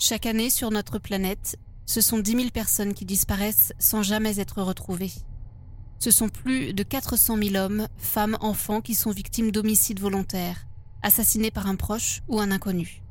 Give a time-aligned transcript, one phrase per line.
[0.00, 4.62] Chaque année sur notre planète, ce sont 10 000 personnes qui disparaissent sans jamais être
[4.62, 5.10] retrouvées.
[5.98, 10.68] Ce sont plus de 400 000 hommes, femmes, enfants qui sont victimes d'homicides volontaires,
[11.02, 13.02] assassinés par un proche ou un inconnu.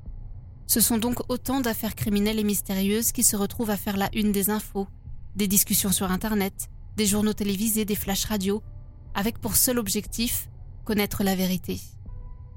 [0.65, 4.31] Ce sont donc autant d'affaires criminelles et mystérieuses qui se retrouvent à faire la une
[4.31, 4.87] des infos,
[5.35, 8.63] des discussions sur Internet, des journaux télévisés, des flashs radio,
[9.13, 10.47] avec pour seul objectif
[10.85, 11.81] connaître la vérité.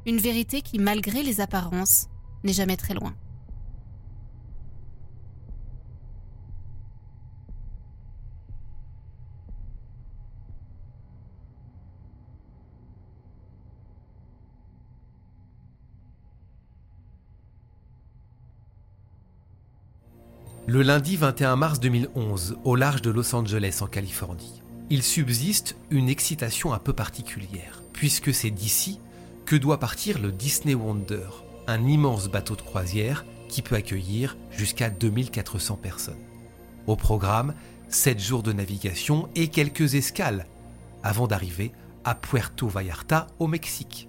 [0.07, 2.07] Une vérité qui, malgré les apparences,
[2.45, 3.17] n'est jamais très loin.
[20.73, 26.09] Le lundi 21 mars 2011, au large de Los Angeles en Californie, il subsiste une
[26.09, 29.01] excitation un peu particulière, puisque c'est d'ici
[29.47, 31.27] que doit partir le Disney Wonder,
[31.67, 36.23] un immense bateau de croisière qui peut accueillir jusqu'à 2400 personnes.
[36.87, 37.55] Au programme,
[37.89, 40.47] 7 jours de navigation et quelques escales,
[41.03, 41.73] avant d'arriver
[42.05, 44.09] à Puerto Vallarta au Mexique.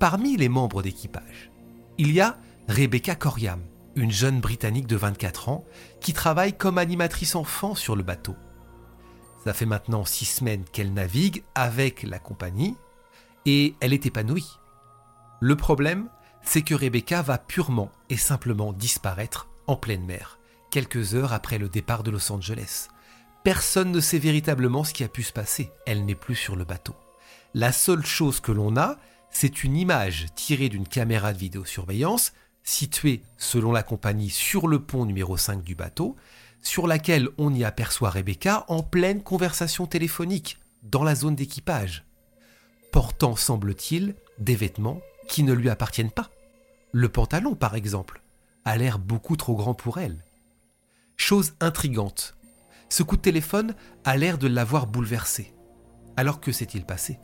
[0.00, 1.52] Parmi les membres d'équipage,
[1.96, 3.60] il y a Rebecca Coriam,
[3.96, 5.64] une jeune Britannique de 24 ans
[6.00, 8.36] qui travaille comme animatrice enfant sur le bateau.
[9.42, 12.76] Ça fait maintenant six semaines qu'elle navigue avec la compagnie
[13.46, 14.58] et elle est épanouie.
[15.40, 16.08] Le problème,
[16.42, 20.38] c'est que Rebecca va purement et simplement disparaître en pleine mer,
[20.70, 22.88] quelques heures après le départ de Los Angeles.
[23.44, 26.64] Personne ne sait véritablement ce qui a pu se passer, elle n'est plus sur le
[26.64, 26.94] bateau.
[27.54, 28.96] La seule chose que l'on a,
[29.30, 32.32] c'est une image tirée d'une caméra de vidéosurveillance
[32.66, 36.16] située, selon la compagnie, sur le pont numéro 5 du bateau,
[36.60, 42.04] sur laquelle on y aperçoit Rebecca en pleine conversation téléphonique, dans la zone d'équipage,
[42.92, 46.30] portant, semble-t-il, des vêtements qui ne lui appartiennent pas.
[46.92, 48.22] Le pantalon, par exemple,
[48.64, 50.24] a l'air beaucoup trop grand pour elle.
[51.16, 52.36] Chose intrigante,
[52.88, 55.54] ce coup de téléphone a l'air de l'avoir bouleversée.
[56.16, 57.18] Alors que s'est-il passé?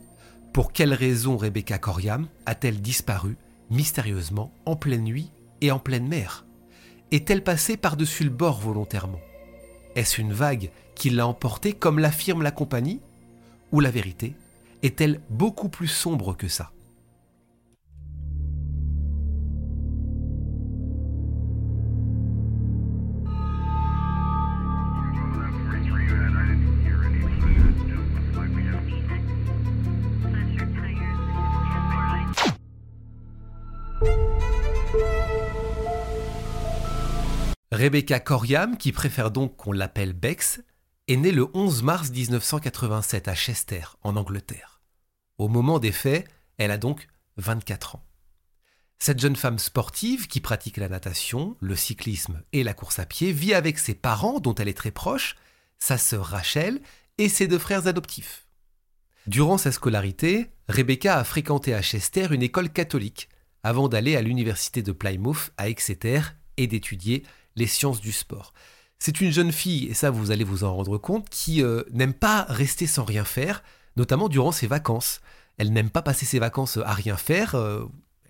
[0.53, 3.37] Pour quelle raison Rebecca Coriam a-t-elle disparu
[3.69, 5.31] mystérieusement, en pleine nuit
[5.63, 6.45] et en pleine mer.
[7.11, 9.21] Est-elle passée par-dessus le bord volontairement?
[9.95, 12.99] Est-ce une vague qui l'a emportée comme l'affirme la compagnie?
[13.71, 14.35] Ou la vérité?
[14.83, 16.71] Est-elle beaucoup plus sombre que ça?
[37.83, 40.61] Rebecca Coriam, qui préfère donc qu'on l'appelle Bex,
[41.09, 44.79] est née le 11 mars 1987 à Chester, en Angleterre.
[45.37, 46.25] Au moment des faits,
[46.57, 48.05] elle a donc 24 ans.
[48.99, 53.33] Cette jeune femme sportive qui pratique la natation, le cyclisme et la course à pied
[53.33, 55.35] vit avec ses parents dont elle est très proche,
[55.77, 56.79] sa sœur Rachel
[57.17, 58.47] et ses deux frères adoptifs.
[59.27, 63.27] Durant sa scolarité, Rebecca a fréquenté à Chester une école catholique
[63.61, 66.21] avant d'aller à l'université de Plymouth à Exeter
[66.55, 67.23] et d'étudier
[67.55, 68.53] les sciences du sport.
[68.99, 72.13] C'est une jeune fille, et ça vous allez vous en rendre compte, qui euh, n'aime
[72.13, 73.63] pas rester sans rien faire,
[73.97, 75.21] notamment durant ses vacances.
[75.57, 77.85] Elle n'aime pas passer ses vacances à rien faire, euh,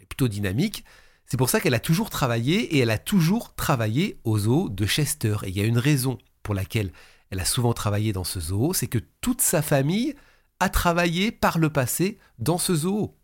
[0.09, 0.83] plutôt dynamique.
[1.25, 4.85] C'est pour ça qu'elle a toujours travaillé, et elle a toujours travaillé au zoo de
[4.85, 5.35] Chester.
[5.43, 6.91] Et il y a une raison pour laquelle
[7.29, 10.15] elle a souvent travaillé dans ce zoo, c'est que toute sa famille
[10.59, 13.15] a travaillé par le passé dans ce zoo.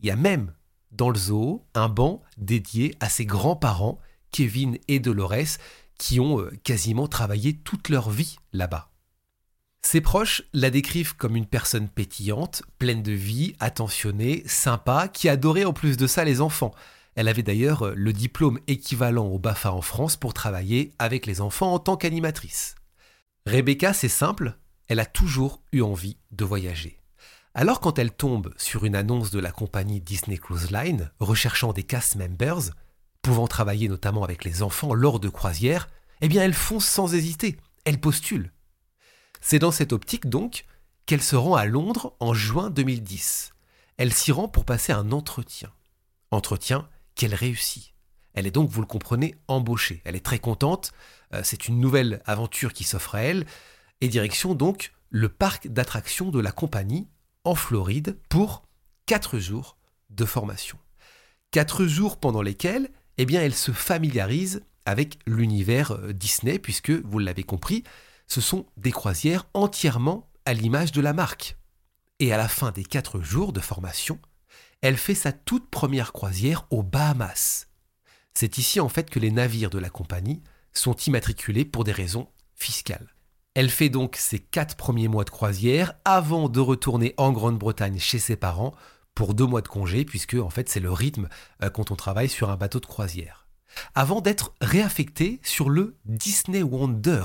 [0.00, 0.52] Il y a même
[0.92, 3.98] dans le zoo un banc dédié à ses grands-parents
[4.30, 5.58] Kevin et Dolores,
[5.98, 8.90] qui ont euh, quasiment travaillé toute leur vie là-bas.
[9.82, 15.64] Ses proches la décrivent comme une personne pétillante, pleine de vie, attentionnée, sympa, qui adorait
[15.64, 16.74] en plus de ça les enfants.
[17.14, 21.40] Elle avait d'ailleurs euh, le diplôme équivalent au BAFA en France pour travailler avec les
[21.40, 22.74] enfants en tant qu'animatrice.
[23.46, 27.00] Rebecca, c'est simple, elle a toujours eu envie de voyager.
[27.54, 31.82] Alors quand elle tombe sur une annonce de la compagnie Disney Cruise Line recherchant des
[31.82, 32.70] cast members,
[33.22, 35.88] pouvant travailler notamment avec les enfants lors de croisières,
[36.20, 38.52] eh bien elle fonce sans hésiter, elle postule.
[39.40, 40.64] C'est dans cette optique donc
[41.06, 43.52] qu'elle se rend à Londres en juin 2010.
[43.96, 45.72] Elle s'y rend pour passer un entretien.
[46.30, 47.94] Entretien qu'elle réussit.
[48.34, 50.02] Elle est donc, vous le comprenez, embauchée.
[50.04, 50.92] Elle est très contente,
[51.34, 53.46] euh, c'est une nouvelle aventure qui s'offre à elle,
[54.00, 57.08] et direction donc le parc d'attractions de la compagnie
[57.44, 58.62] en Floride pour
[59.06, 59.76] 4 jours
[60.10, 60.78] de formation.
[61.50, 67.18] 4 jours pendant lesquels eh bien, elle se familiarise avec l'univers euh, Disney, puisque, vous
[67.18, 67.84] l'avez compris,
[68.26, 71.56] ce sont des croisières entièrement à l'image de la marque.
[72.20, 74.18] Et à la fin des quatre jours de formation,
[74.80, 77.66] elle fait sa toute première croisière aux Bahamas.
[78.34, 80.42] C'est ici en fait que les navires de la compagnie
[80.72, 83.14] sont immatriculés pour des raisons fiscales.
[83.54, 88.20] Elle fait donc ses quatre premiers mois de croisière avant de retourner en Grande-Bretagne chez
[88.20, 88.74] ses parents
[89.18, 91.28] pour deux mois de congé, puisque en fait c'est le rythme
[91.64, 93.48] euh, quand on travaille sur un bateau de croisière.
[93.96, 97.24] Avant d'être réaffectée sur le Disney Wonder,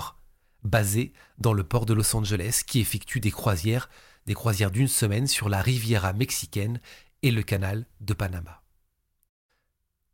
[0.63, 3.92] basé dans le port de Los Angeles, qui effectue des croisières,
[4.25, 6.81] des croisières d'une semaine sur la Riviera mexicaine
[7.22, 8.63] et le canal de Panama.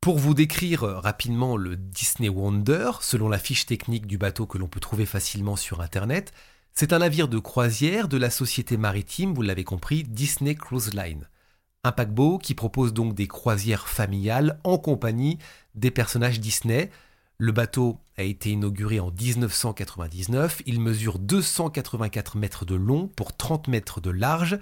[0.01, 4.67] Pour vous décrire rapidement le Disney Wonder, selon la fiche technique du bateau que l'on
[4.67, 6.33] peut trouver facilement sur Internet,
[6.73, 11.29] c'est un navire de croisière de la société maritime, vous l'avez compris, Disney Cruise Line.
[11.83, 15.37] Un paquebot qui propose donc des croisières familiales en compagnie
[15.75, 16.89] des personnages Disney.
[17.37, 23.69] Le bateau a été inauguré en 1999, il mesure 284 mètres de long pour 30
[23.69, 24.59] mètres de large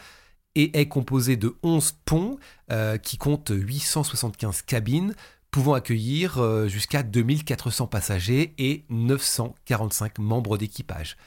[0.54, 2.38] et est composé de 11 ponts
[2.72, 5.16] euh, qui comptent 875 cabines
[5.50, 11.18] pouvant accueillir euh, jusqu'à 2400 passagers et 945 membres d'équipage.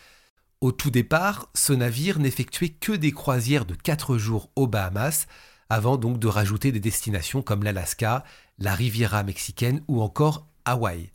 [0.61, 5.27] Au tout départ, ce navire n'effectuait que des croisières de 4 jours aux Bahamas,
[5.71, 8.25] avant donc de rajouter des destinations comme l'Alaska,
[8.59, 11.11] la Riviera mexicaine ou encore Hawaï.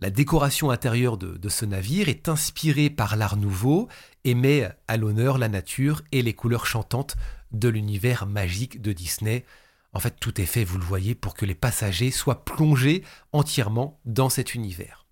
[0.00, 3.88] La décoration intérieure de, ce navire est inspirée par l'art nouveau
[4.22, 7.16] et met à l'honneur la nature et les couleurs chantantes
[7.50, 9.44] de l'univers magique de Disney.
[9.92, 13.02] En fait, tout est fait, vous le voyez, pour que les passagers soient plongés
[13.32, 15.06] entièrement dans cet univers.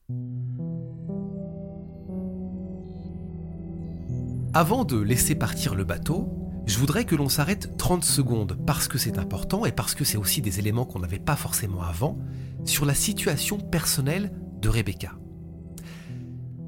[4.55, 8.99] Avant de laisser partir le bateau, je voudrais que l'on s'arrête 30 secondes, parce que
[8.99, 12.19] c'est important et parce que c'est aussi des éléments qu'on n'avait pas forcément avant,
[12.65, 15.13] sur la situation personnelle de Rebecca.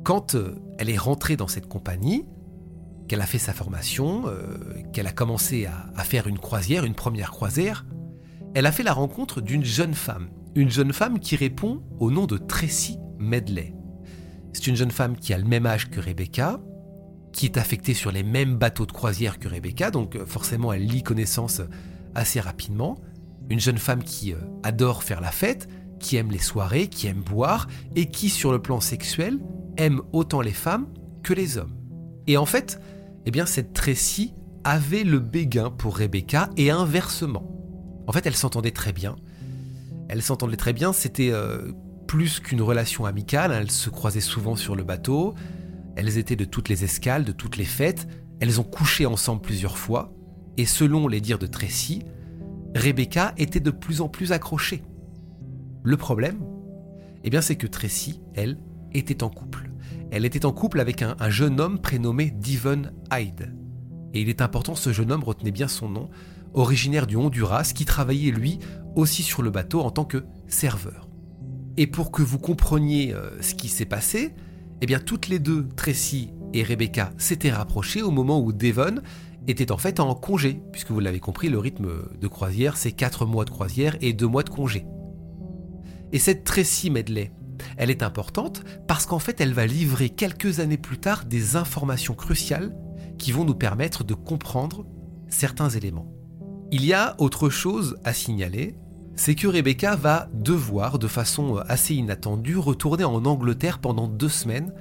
[0.05, 2.25] Quand euh, elle est rentrée dans cette compagnie,
[3.09, 4.59] qu'elle a fait sa formation, euh,
[4.93, 7.85] qu'elle a commencé à, faire une croisière, une première croisière,
[8.55, 10.29] elle a fait la rencontre d'une jeune femme.
[10.55, 13.75] Une jeune femme qui répond au nom de Tracy Medley.
[14.53, 16.61] C'est une jeune femme qui a le même âge que Rebecca,
[17.33, 20.87] qui est affectée sur les mêmes bateaux de croisière que Rebecca, donc euh, forcément elle
[20.87, 21.61] lit connaissance
[22.15, 22.99] assez rapidement.
[23.51, 25.69] Une jeune femme qui euh, adore faire la fête,
[26.01, 29.39] qui aime les soirées, qui aime boire, et qui sur le plan sexuel
[29.77, 30.87] aime autant les femmes
[31.23, 31.75] que les hommes.
[32.27, 32.81] Et en fait,
[33.27, 34.35] eh bien cette Tracy
[34.65, 37.55] avait le béguin pour Rebecca et inversement.
[38.07, 39.17] En fait, elles s'entendaient très bien.
[40.09, 41.73] Elles s'entendaient très bien, c'était euh,
[42.07, 45.35] plus qu'une relation amicale, elles se croisaient souvent sur le bateau,
[45.99, 48.07] elles étaient de toutes les escales, de toutes les fêtes,
[48.39, 50.15] elles ont couché ensemble plusieurs fois,
[50.57, 52.05] et selon les dires de Tracy,
[52.77, 54.85] Rebecca était de plus en plus accrochée.
[55.83, 56.39] Le problème,
[57.25, 58.59] eh bien c'est que Tracy, elle,
[58.93, 59.73] était en couple.
[60.13, 63.53] Elle était en couple avec un, jeune homme prénommé Devon Hyde.
[64.15, 66.11] Et il est important, ce jeune homme, retenez bien son nom,
[66.55, 68.61] originaire du Honduras, qui travaillait lui
[68.95, 71.09] aussi sur le bateau en tant que serveur.
[71.77, 74.35] Et pour que vous compreniez euh, ce qui s'est passé,
[74.81, 79.01] eh bien toutes les deux, Tracy et Rebecca, s'étaient rapprochées au moment où Devon
[79.47, 81.89] était en fait en congé, puisque vous l'avez compris, le rythme
[82.21, 84.87] de croisière, c'est 4 mois de croisière et 2 mois de congé.
[86.13, 87.33] Et cette Tracy Medley,
[87.77, 92.15] elle est importante parce qu'en fait, elle va livrer quelques années plus tard des informations
[92.15, 92.77] cruciales
[93.19, 94.87] qui vont nous permettre de comprendre
[95.29, 96.13] certains éléments.
[96.71, 98.77] Il y a autre chose à signaler,
[99.19, 104.73] c'est que Rebecca va devoir, de façon assez inattendue, retourner en Angleterre pendant deux semaines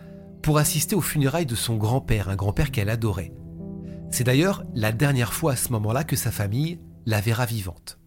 [0.44, 3.34] pour assister aux funérailles de son grand-père, un grand-père qu'elle adorait.
[4.12, 7.98] C'est d'ailleurs la dernière fois à ce moment-là que sa famille la verra vivante.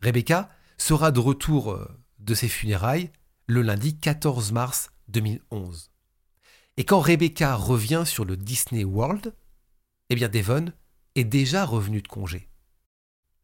[0.00, 1.86] Rebecca sera de retour euh,
[2.18, 3.10] de ses funérailles
[3.46, 5.90] le lundi 14 mars 2011.
[6.78, 9.34] Et quand Rebecca revient sur le Disney World,
[10.08, 10.72] eh bien Devon
[11.14, 12.48] est déjà revenu de congé.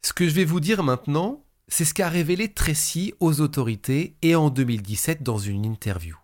[0.03, 1.42] Ce que je vais vous dire maintenant,
[1.73, 6.19] c'est ce qu'a révélé Tracy aux autorités et en 2017 dans une interview.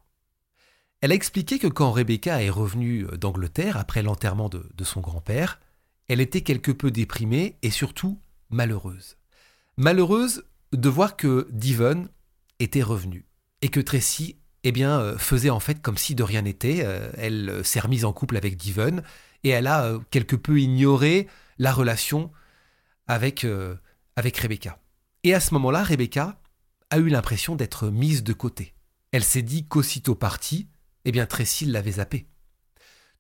[1.01, 5.59] Elle a expliqué que quand Rebecca est revenue d'Angleterre après l'enterrement de, son grand-père,
[6.07, 9.17] elle était quelque peu déprimée et surtout malheureuse.
[9.79, 12.09] Malheureuse de voir que Devon
[12.59, 13.25] était revenu
[13.63, 16.83] et que Tracy eh bien, euh, faisait en fait comme si de rien n'était.
[16.85, 19.01] Euh, elle euh, s'est remise en couple avec Devon
[19.45, 21.27] et elle a quelque peu ignoré
[21.57, 22.31] la relation
[23.07, 23.47] avec,
[24.17, 24.79] avec Rebecca.
[25.29, 26.41] Et à ce moment-là, Rebecca
[26.89, 28.73] a eu l'impression d'être mise de côté.
[29.13, 30.71] Elle s'est dit qu'aussitôt partie,
[31.05, 32.31] eh bien Tracy l'avait zappée.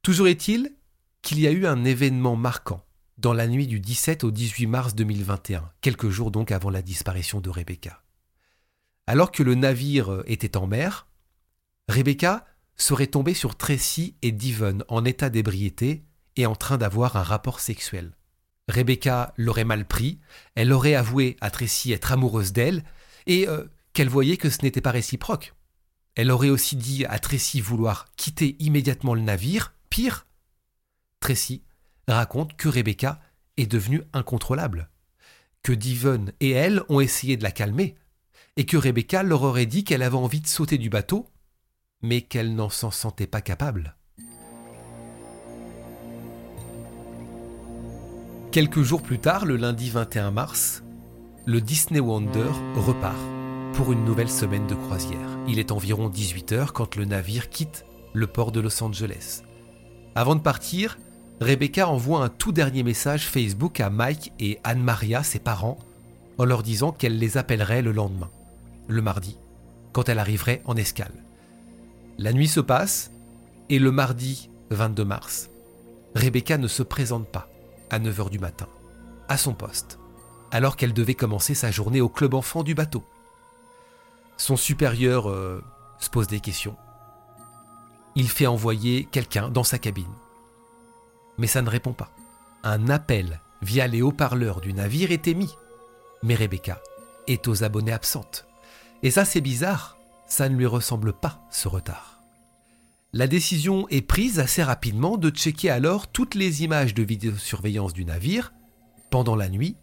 [0.00, 0.74] Toujours est-il
[1.20, 2.82] qu'il y a eu un événement marquant
[3.18, 7.42] dans la nuit du 17 au 18 mars 2021, quelques jours donc avant la disparition
[7.42, 8.02] de Rebecca.
[9.06, 11.08] Alors que le navire était en mer,
[11.90, 12.46] Rebecca
[12.76, 17.60] serait tombée sur Tracy et Devon en état d'ébriété et en train d'avoir un rapport
[17.60, 18.14] sexuel.
[18.68, 20.18] Rebecca l'aurait mal pris,
[20.54, 22.84] elle aurait avoué à Tracy être amoureuse d'elle,
[23.26, 25.54] et euh, qu'elle voyait que ce n'était pas réciproque.
[26.14, 29.74] Elle aurait aussi dit à Tracy vouloir quitter immédiatement le navire.
[29.88, 30.26] Pire,
[31.20, 31.62] Tracy
[32.06, 33.20] raconte que Rebecca
[33.56, 34.90] est devenue incontrôlable,
[35.62, 37.96] que Devon et elle ont essayé de la calmer,
[38.56, 41.30] et que Rebecca leur aurait dit qu'elle avait envie de sauter du bateau,
[42.02, 43.96] mais qu'elle n'en s'en sentait pas capable.
[48.50, 50.82] Quelques jours plus tard, le lundi 21 mars,
[51.44, 53.18] le Disney Wonder repart
[53.74, 55.38] pour une nouvelle semaine de croisière.
[55.46, 59.42] Il est environ 18h quand le navire quitte le port de Los Angeles.
[60.14, 60.98] Avant de partir,
[61.42, 65.76] Rebecca envoie un tout dernier message Facebook à Mike et Anne-Maria, ses parents,
[66.38, 68.30] en leur disant qu'elle les appellerait le lendemain,
[68.86, 69.36] le mardi,
[69.92, 71.12] quand elle arriverait en escale.
[72.16, 73.10] La nuit se passe
[73.68, 75.50] et le mardi 22 mars,
[76.14, 77.50] Rebecca ne se présente pas
[77.90, 78.68] à 9h du matin,
[79.28, 79.98] à son poste,
[80.50, 83.04] alors qu'elle devait commencer sa journée au club enfant du bateau.
[84.36, 85.62] Son supérieur euh,
[85.98, 86.76] se pose des questions.
[88.14, 90.12] Il fait envoyer quelqu'un dans sa cabine.
[91.38, 92.10] Mais ça ne répond pas.
[92.64, 95.54] Un appel via les haut-parleurs du navire est émis.
[96.22, 96.80] Mais Rebecca
[97.26, 98.46] est aux abonnés absentes.
[99.02, 102.17] Et ça c'est bizarre, ça ne lui ressemble pas ce retard.
[103.14, 108.04] La décision est prise assez rapidement de checker alors toutes les images de vidéosurveillance du
[108.04, 108.52] navire
[109.10, 109.76] pendant la nuit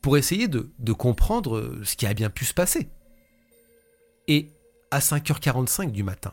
[0.00, 2.90] pour essayer de, comprendre ce qui a bien pu se passer.
[4.26, 4.50] Et
[4.90, 6.32] à 5h45 du matin,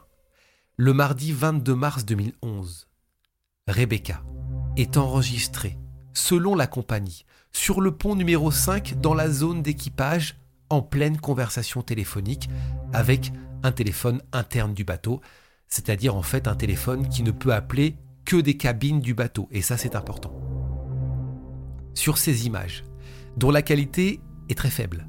[0.76, 2.88] le mardi 22 mars 2011,
[3.68, 4.24] Rebecca
[4.76, 5.78] est enregistrée,
[6.14, 10.40] selon la compagnie, sur le pont numéro 5 dans la zone d'équipage
[10.72, 12.50] en pleine conversation téléphonique
[12.92, 15.22] avec un téléphone interne du bateau
[15.70, 17.96] c'est-à-dire en fait un téléphone qui ne peut appeler
[18.26, 20.34] que des cabines du bateau, et ça c'est important.
[21.94, 22.84] Sur ces images,
[23.38, 25.08] dont la qualité est très faible,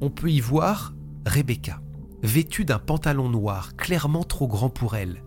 [0.00, 0.94] on peut y voir
[1.26, 1.80] Rebecca,
[2.22, 5.22] vêtue d'un pantalon noir clairement trop grand pour elle,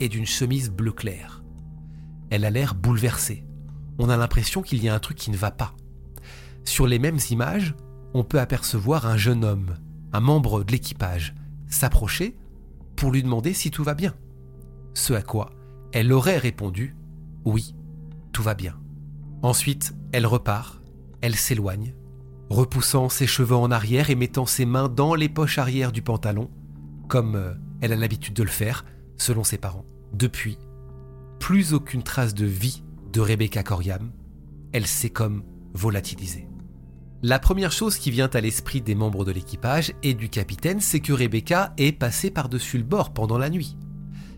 [0.00, 1.42] et d'une chemise bleu clair.
[2.30, 3.44] Elle a l'air bouleversée.
[3.98, 5.74] On a l'impression qu'il y a un truc qui ne va pas.
[6.64, 7.74] Sur les mêmes images,
[8.12, 9.76] on peut apercevoir un jeune homme,
[10.12, 11.34] un membre de l'équipage,
[11.68, 12.36] s'approcher
[12.96, 14.14] pour lui demander si tout va bien.
[14.94, 15.50] Ce à quoi
[15.92, 16.94] elle aurait répondu
[17.44, 17.74] Oui,
[18.32, 18.78] tout va bien.
[19.42, 20.82] Ensuite, elle repart,
[21.22, 21.94] elle s'éloigne,
[22.50, 26.50] repoussant ses cheveux en arrière et mettant ses mains dans les poches arrière du pantalon,
[27.08, 28.84] comme euh, elle a l'habitude de le faire,
[29.16, 29.86] selon ses parents.
[30.12, 30.58] Depuis,
[31.38, 34.10] plus aucune trace de vie de Rebecca Coriam,
[34.72, 36.48] elle s'est comme volatilisée.
[37.22, 41.00] La première chose qui vient à l'esprit des membres de l'équipage et du capitaine, c'est
[41.00, 43.76] que Rebecca est passée par-dessus le bord pendant la nuit.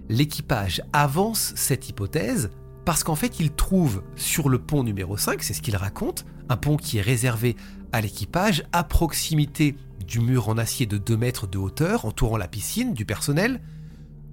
[0.09, 2.51] L'équipage avance cette hypothèse
[2.85, 6.57] parce qu'en fait il trouve sur le pont numéro 5, c'est ce qu'il raconte, un
[6.57, 7.57] pont qui est réservé
[7.93, 12.49] à l'équipage à proximité du mur en acier de 2 mètres de hauteur entourant la
[12.49, 13.61] piscine du personnel,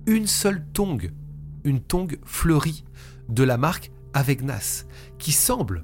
[0.05, 1.11] une seule tongue,
[1.63, 2.85] une tongue fleurie
[3.27, 4.85] de la marque Avegnas,
[5.17, 5.83] qui semble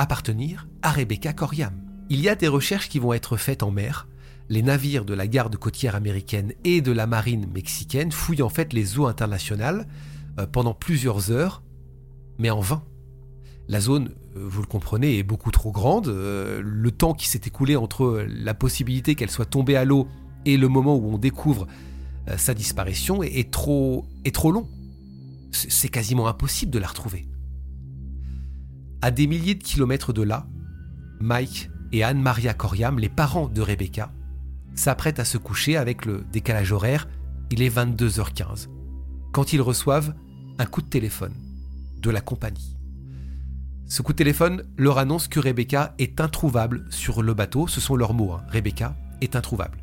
[0.00, 1.74] appartenir à Rebecca Coriam.
[2.08, 4.08] Il y a des recherches qui vont être faites en mer.
[4.48, 8.72] Les navires de la garde côtière américaine et de la marine mexicaine fouillent en fait
[8.72, 9.86] les eaux internationales
[10.38, 11.62] euh, pendant plusieurs heures,
[12.38, 12.82] mais en vain.
[13.68, 16.08] La zone, euh, vous le comprenez, est beaucoup trop grande.
[16.08, 20.08] Euh, le temps qui s'est écoulé entre la possibilité qu'elle soit tombée à l'eau
[20.46, 21.66] et le moment où on découvre
[22.36, 24.66] sa disparition est trop, est trop long.
[25.52, 27.26] C'est quasiment impossible de la retrouver.
[29.02, 30.46] À des milliers de kilomètres de là,
[31.20, 34.12] Mike et Anne-Maria Coriam, les parents de Rebecca,
[34.74, 37.08] s'apprêtent à se coucher avec le décalage horaire.
[37.50, 38.68] Il est 22h15.
[39.32, 40.14] Quand ils reçoivent
[40.58, 41.32] un coup de téléphone
[42.02, 42.76] de la compagnie.
[43.86, 47.66] Ce coup de téléphone leur annonce que Rebecca est introuvable sur le bateau.
[47.66, 48.32] Ce sont leurs mots.
[48.32, 48.42] Hein.
[48.48, 49.78] Rebecca est introuvable.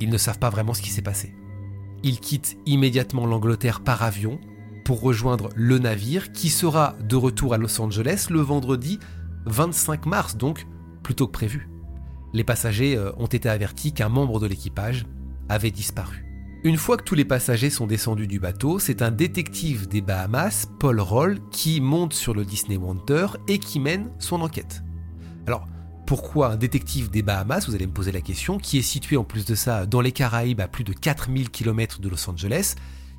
[0.00, 1.34] Ils ne savent pas vraiment ce qui s'est passé.
[2.02, 4.40] Ils quittent immédiatement l'Angleterre par avion
[4.84, 9.00] pour rejoindre le navire qui sera de retour à Los Angeles le vendredi
[9.46, 10.66] 25 mars, donc
[11.02, 11.68] plus tôt que prévu.
[12.32, 15.06] Les passagers euh, ont été avertis qu'un membre de l'équipage
[15.48, 16.24] avait disparu.
[16.64, 20.66] Une fois que tous les passagers sont descendus du bateau, c'est un détective des Bahamas,
[20.80, 24.82] Paul Roll, qui monte sur le Disney Wonder et qui mène son enquête.
[25.46, 25.66] Alors,
[26.06, 29.24] pourquoi un détective des Bahamas, vous allez me poser la question, qui est situé en
[29.24, 32.76] plus de ça dans les Caraïbes à plus de 4000 km de Los Angeles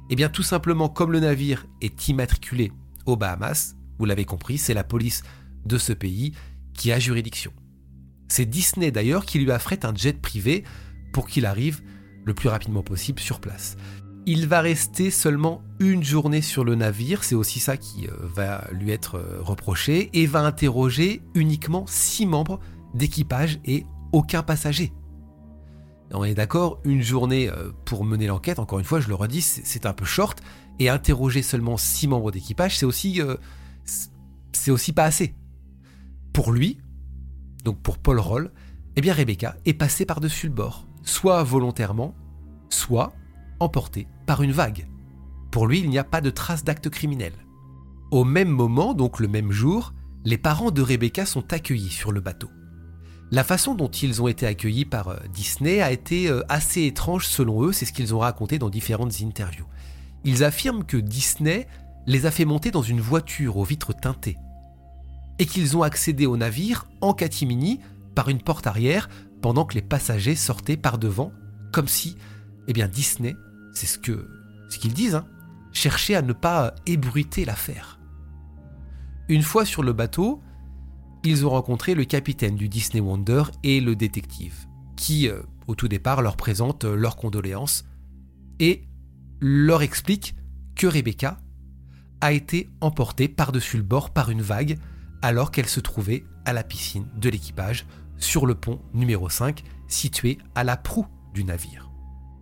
[0.10, 2.72] eh bien tout simplement comme le navire est immatriculé
[3.06, 5.24] aux Bahamas, vous l'avez compris, c'est la police
[5.66, 6.34] de ce pays
[6.74, 7.52] qui a juridiction.
[8.28, 10.64] C'est Disney d'ailleurs qui lui affrète un jet privé
[11.14, 11.82] pour qu'il arrive
[12.26, 13.78] le plus rapidement possible sur place.
[14.26, 18.68] Il va rester seulement une journée sur le navire, c'est aussi ça qui euh, va
[18.72, 22.60] lui être euh, reproché, et va interroger uniquement six membres
[22.96, 24.92] d'équipage et aucun passager.
[26.12, 29.42] On est d'accord, une journée euh, pour mener l'enquête, encore une fois, je le redis,
[29.42, 30.42] c'est un peu short.
[30.78, 33.36] Et interroger seulement six membres d'équipage, c'est aussi, euh,
[34.52, 35.34] c'est aussi pas assez.
[36.34, 36.80] Pour lui,
[37.64, 38.52] donc pour Paul Roll,
[38.96, 42.14] eh bien Rebecca est passée par-dessus le bord, soit volontairement,
[42.70, 43.14] soit
[43.60, 44.88] emportée par une vague.
[45.52, 47.34] Pour lui, il n'y a pas de trace d'acte criminel.
[48.12, 49.94] Au même moment, donc le même jour,
[50.26, 52.50] les parents de Rebecca sont accueillis sur le bateau.
[53.32, 57.28] La façon dont ils ont été accueillis par euh, Disney a été euh, assez étrange
[57.28, 59.66] selon eux, c'est ce qu'ils ont raconté dans différentes interviews.
[60.24, 61.68] Ils affirment que Disney
[62.08, 64.38] les a fait monter dans une voiture aux vitres teintées
[65.40, 67.80] et qu'ils ont accédé au navire en catimini
[68.14, 69.10] par une porte arrière
[69.42, 71.32] pendant que les passagers sortaient par devant,
[71.74, 72.16] comme si,
[72.68, 73.36] eh bien, Disney,
[73.74, 74.30] c'est ce que
[74.80, 75.26] qu'ils disent, hein,
[75.72, 78.00] cherchait à ne pas ébruiter l'affaire.
[79.28, 80.42] Une fois sur le bateau,
[81.26, 85.88] ils ont rencontré le capitaine du Disney Wonder et le détective, qui, euh, au tout
[85.88, 87.86] départ, leur présentent euh, leurs condoléances
[88.60, 88.84] et
[89.40, 90.36] leur expliquent
[90.76, 91.38] que Rebecca
[92.22, 94.78] a été emportée par-dessus le bord par une vague
[95.22, 97.86] alors qu'elle se trouvait à la piscine de l'équipage
[98.18, 101.92] sur le pont numéro 5 situé à la proue du navire.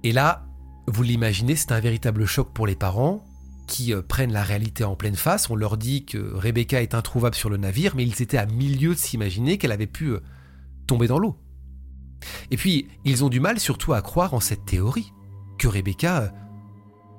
[0.03, 0.45] Et là,
[0.87, 3.23] vous l'imaginez, c'est un véritable choc pour les parents,
[3.67, 5.49] qui euh, prennent la réalité en pleine face.
[5.49, 8.93] On leur dit que Rebecca est introuvable sur le navire, mais ils étaient à milieu
[8.93, 10.21] de s'imaginer qu'elle avait pu euh,
[10.87, 11.37] tomber dans l'eau.
[12.51, 15.11] Et puis, ils ont du mal surtout à croire en cette théorie,
[15.57, 16.29] que Rebecca euh,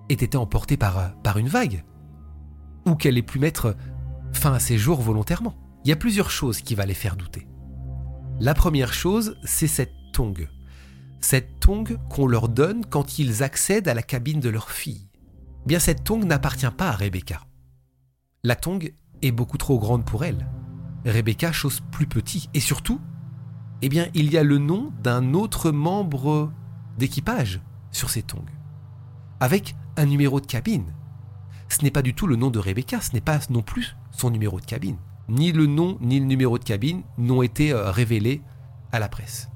[0.09, 1.85] ait été emportée par, par une vague,
[2.87, 3.77] ou qu'elle ait pu mettre
[4.33, 5.55] fin à ses jours volontairement.
[5.85, 7.47] Il y a plusieurs choses qui va les faire douter.
[8.41, 10.49] La première chose, c'est cette tongue.
[11.21, 15.09] Cette tongue qu'on leur donne quand ils accèdent à la cabine de leur fille
[15.67, 17.41] bien cette tongue n'appartient pas à Rebecca.
[18.43, 18.93] La tongue
[19.23, 20.47] est beaucoup trop grande pour elle.
[21.07, 23.01] Rebecca chose plus petit et surtout,
[23.83, 26.53] eh bien, il y a le nom d'un autre membre
[26.99, 28.45] d'équipage sur ces tongs,
[29.41, 30.95] avec un numéro de cabine.
[31.69, 34.31] Ce n'est pas du tout le nom de Rebecca, ce n'est pas non plus son
[34.31, 34.99] numéro de cabine.
[35.29, 38.43] Ni le nom ni le numéro de cabine n'ont été euh, révélés
[38.93, 39.49] à la presse.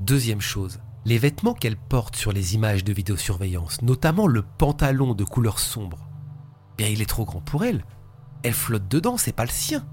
[0.00, 5.24] Deuxième chose, les vêtements qu'elle porte sur les images de vidéosurveillance, notamment le pantalon de
[5.24, 6.08] couleur sombre,
[6.76, 7.84] bien il est trop grand pour elle.
[8.42, 9.86] Elle flotte dedans, c'est pas le sien.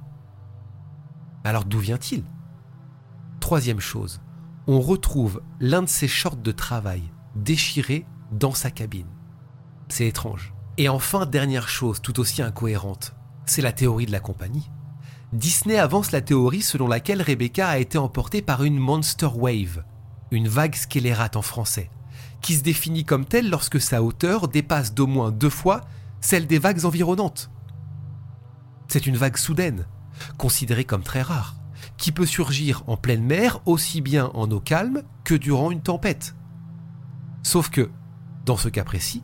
[1.43, 2.23] Alors d'où vient-il?
[3.39, 4.21] Troisième chose,
[4.67, 7.03] on retrouve l'un de ses shorts de travail
[7.35, 9.07] déchiré dans sa cabine.
[9.89, 10.53] C'est étrange.
[10.77, 13.15] Et enfin, dernière chose tout aussi incohérente,
[13.45, 14.69] c'est la théorie de la compagnie.
[15.33, 19.83] Disney avance la théorie selon laquelle Rebecca a été emportée par une monster wave,
[20.31, 21.89] une vague scélérate en français,
[22.41, 25.81] qui se définit comme telle lorsque sa hauteur dépasse d'au moins deux fois
[26.21, 27.49] celle des vagues environnantes.
[28.87, 29.85] C'est une vague soudaine,
[30.37, 31.55] considérée comme très rare,
[31.97, 36.35] qui peut surgir en pleine mer aussi bien en eau calme que durant une tempête.
[37.43, 37.89] Sauf que,
[38.45, 39.23] dans ce cas précis,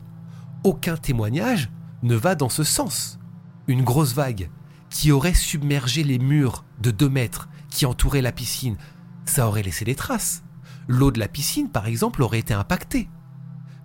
[0.62, 1.70] aucun témoignage
[2.02, 3.18] ne va dans ce sens.
[3.66, 4.50] Une grosse vague
[4.90, 8.76] qui aurait submergé les murs de 2 mètres qui entouraient la piscine,
[9.24, 10.43] ça aurait laissé des traces
[10.88, 13.08] l'eau de la piscine, par exemple, aurait été impactée.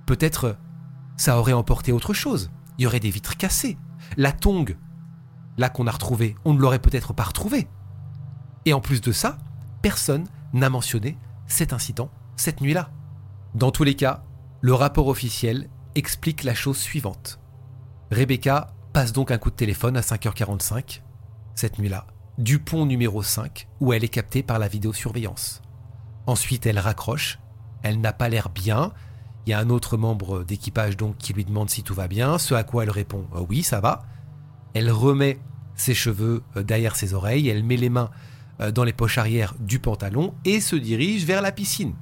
[0.05, 0.57] Peut-être
[1.17, 2.51] ça aurait emporté autre chose.
[2.77, 3.77] Il y aurait des vitres cassées.
[4.17, 4.77] La tongue,
[5.57, 7.67] là qu'on a retrouvée, on ne l'aurait peut-être pas retrouvée.
[8.65, 9.38] Et en plus de ça,
[9.81, 12.09] personne n'a mentionné cet incident
[12.39, 12.89] cette nuit-là.
[13.53, 14.23] Dans tous les cas,
[14.62, 17.39] le rapport officiel explique la chose suivante.
[18.12, 21.01] Rebecca passe donc un coup de téléphone à 5h45,
[21.55, 22.07] cette nuit-là,
[22.38, 25.62] du pont numéro 5, où elle est captée par la vidéosurveillance.
[26.25, 27.39] Ensuite, elle raccroche.
[27.82, 28.91] Elle n'a pas l'air bien.
[29.45, 32.38] Il y a un autre membre d'équipage donc qui lui demande si tout va bien,
[32.38, 34.03] ce à quoi elle répond euh, oui, ça va.
[34.73, 35.39] Elle remet
[35.75, 38.12] ses cheveux euh, derrière ses oreilles, elle met les mains
[38.62, 41.95] euh, dans les poches arrière du pantalon et se dirige vers la piscine.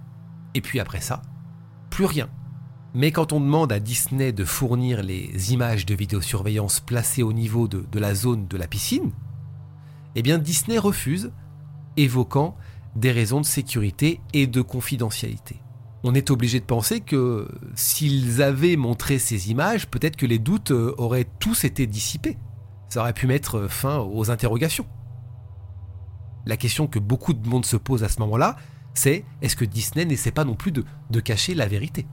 [0.55, 1.21] Et puis après ça,
[1.89, 2.27] plus rien.
[2.93, 7.67] Mais quand on demande à Disney de fournir les images de vidéosurveillance placées au niveau
[7.67, 9.11] de, de la zone de la piscine,
[10.15, 11.31] eh bien Disney refuse,
[11.95, 12.57] évoquant
[12.95, 15.61] des raisons de sécurité et de confidentialité.
[16.03, 20.71] On est obligé de penser que s'ils avaient montré ces images, peut-être que les doutes
[20.71, 22.37] euh, auraient tous été dissipés.
[22.89, 24.85] Ça aurait pu mettre fin aux interrogations.
[26.45, 28.55] La question que beaucoup de monde se pose à ce moment-là,
[28.93, 32.07] c'est est-ce que Disney n'essaie pas non plus de, de cacher la vérité?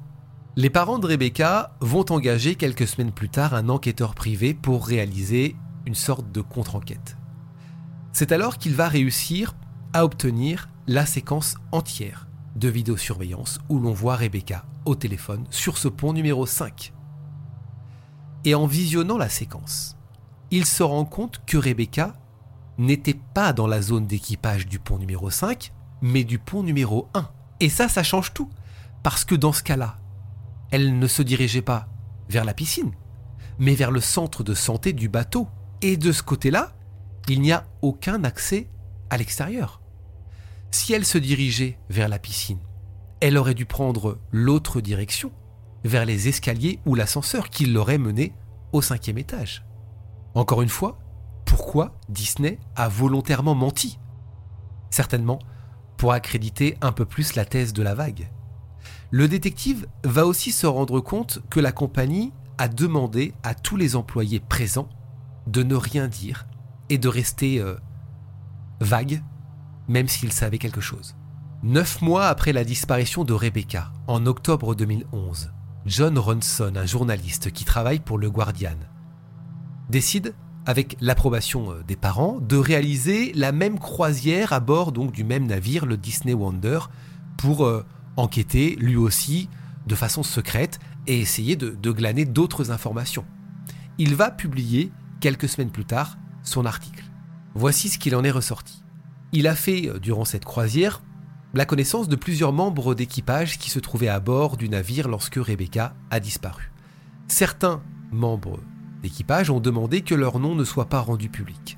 [0.57, 5.57] Les parents de Rebecca vont engager quelques semaines plus tard un enquêteur privé pour réaliser
[5.87, 7.17] une sorte de contre-enquête.
[8.13, 9.55] C'est alors qu'il va réussir
[9.95, 12.27] à obtenir la séquence entière
[12.57, 16.93] de vidéosurveillance où l'on voit Rebecca au téléphone sur ce pont numéro 5.
[18.45, 19.97] Et en visionnant la séquence,
[20.51, 22.15] il se rend compte que Rebecca
[22.77, 27.29] n'était pas dans la zone d'équipage du pont numéro 5, mais du pont numéro 1.
[27.61, 28.51] Et ça, ça change tout.
[29.05, 29.99] Parce que dans ce cas-là,
[30.73, 31.87] elle ne se dirigeait pas
[32.29, 32.91] vers la piscine,
[33.61, 35.47] mais vers le centre de santé du bateau.
[35.83, 36.73] Et de ce côté-là,
[37.29, 38.69] il n'y a aucun accès
[39.09, 39.81] à l'extérieur.
[40.75, 42.59] Si elle se dirigeait vers la piscine,
[43.21, 45.31] elle aurait dû prendre l'autre direction,
[45.85, 48.33] vers les escaliers ou l'ascenseur qui l'aurait menée
[48.73, 49.65] au cinquième étage.
[50.35, 50.99] Encore une fois,
[51.45, 54.01] pourquoi Disney a volontairement menti?
[54.91, 55.39] Certainement
[55.97, 58.29] pour accréditer un peu plus la thèse de la vague.
[59.13, 63.95] Le détective va aussi se rendre compte que la compagnie a demandé à tous les
[63.95, 64.89] employés présents
[65.47, 66.49] de ne rien dire
[66.89, 67.77] et de rester euh,
[68.81, 69.23] vague,
[69.89, 71.15] même s'ils savaient quelque chose.
[71.63, 75.51] Neuf mois après la disparition de Rebecca, en octobre 2011,
[75.87, 78.77] John Ronson, un journaliste qui travaille pour le Guardian,
[79.89, 80.35] décide,
[80.67, 85.47] avec l'approbation euh, des parents, de réaliser la même croisière à bord donc du même
[85.47, 86.81] navire, le Disney Wonder,
[87.37, 87.85] pour euh,
[88.17, 89.49] enquêter lui aussi
[89.87, 93.27] de façon secrète et essayer de glaner d'autres informations.
[93.99, 97.05] Il va publier quelques semaines plus tard son article.
[97.55, 98.84] Voici ce qu'il en est ressorti.
[99.37, 101.03] Il a fait, euh, durant cette croisière,
[101.55, 105.95] la connaissance de plusieurs membres d'équipage qui se trouvaient à bord du navire lorsque Rebecca
[106.11, 106.71] a disparu.
[107.27, 108.61] Certains membres
[109.03, 111.77] d'équipage ont demandé que leur nom ne soit pas rendu public.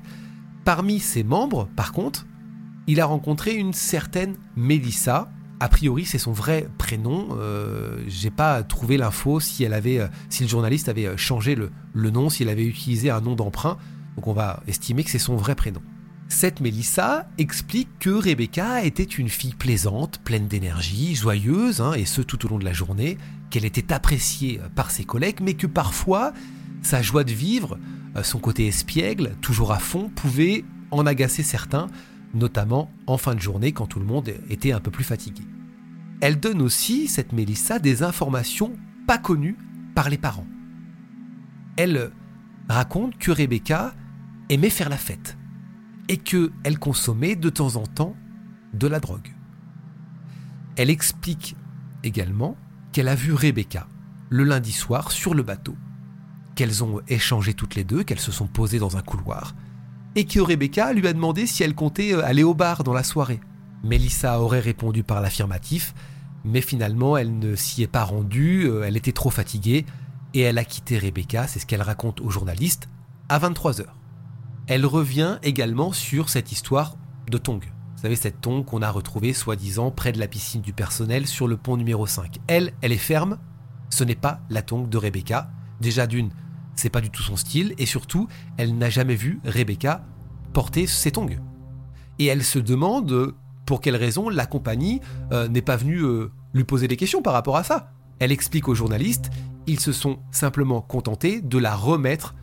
[0.65, 2.27] Parmi ces membres, par contre,
[2.85, 5.31] il a rencontré une certaine Melissa.
[5.59, 7.29] A priori, c'est son vrai prénom.
[7.31, 10.07] Euh, J'ai pas trouvé l'info si euh,
[10.41, 13.77] le journaliste avait changé le, le nom, s'il avait utilisé un nom d'emprunt.
[14.15, 15.81] Donc on va estimer que c'est son vrai prénom.
[16.29, 22.21] Cette Mélissa explique que Rebecca était une fille plaisante, pleine d'énergie, joyeuse, hein, et ce
[22.21, 23.17] tout au long de la journée,
[23.49, 26.33] qu'elle était appréciée par ses collègues, mais que parfois
[26.81, 27.79] sa joie de vivre,
[28.17, 31.87] euh, son côté espiègle, toujours à fond, pouvait en agacer certains,
[32.33, 35.43] notamment en fin de journée quand tout le monde était un peu plus fatigué.
[36.19, 38.73] Elle donne aussi, cette Mélissa, des informations
[39.07, 39.57] pas connues
[39.95, 40.47] par les parents.
[41.77, 42.11] Elle
[42.67, 43.95] raconte que Rebecca
[44.49, 45.37] aimait faire la fête
[46.09, 48.15] et qu'elle consommait de temps en temps
[48.73, 49.33] de la drogue.
[50.75, 51.55] Elle explique
[52.03, 52.55] également
[52.91, 53.87] qu'elle a vu Rebecca
[54.29, 55.75] le lundi soir sur le bateau,
[56.55, 59.55] qu'elles ont échangé toutes les deux, qu'elles se sont posées dans un couloir,
[60.15, 63.03] et que Rebecca lui a demandé si elle comptait euh, aller au bar dans la
[63.03, 63.39] soirée.
[63.83, 65.93] Melissa aurait répondu par l'affirmatif,
[66.43, 69.85] mais finalement elle ne s'y est pas rendue, euh, elle était trop fatiguée,
[70.33, 72.89] et elle a quitté Rebecca, c'est ce qu'elle raconte aux journalistes,
[73.29, 73.85] à 23h.
[74.67, 76.97] Elle revient également sur cette histoire
[77.29, 77.63] de Tong.
[77.63, 81.47] Vous savez, cette Tong qu'on a retrouvée soi-disant près de la piscine du personnel sur
[81.47, 82.39] le pont numéro 5.
[82.47, 83.39] Elle, elle est ferme,
[83.89, 85.49] ce n'est pas la Tong de Rebecca.
[85.79, 86.31] Déjà d'une,
[86.75, 88.27] c'est pas du tout son style, et surtout,
[88.57, 90.03] elle n'a jamais vu Rebecca
[90.51, 91.39] porter ses tongs.
[92.19, 94.99] Et elle se demande pour quelle raison la compagnie
[95.31, 97.91] euh, n'est pas venue euh, lui poser des questions par rapport à ça.
[98.19, 99.29] Elle explique aux journalistes,
[99.65, 102.35] ils se sont simplement contentés de la remettre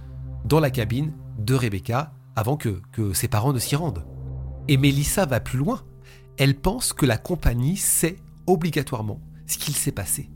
[0.47, 2.81] dans la cabine de Rebecca avant que,
[3.13, 4.05] ses parents ne s'y rendent.
[4.69, 5.83] Et Mélissa va plus loin.
[6.37, 8.17] Elle pense que la compagnie sait
[8.47, 10.31] obligatoirement ce qu'il s'est passé.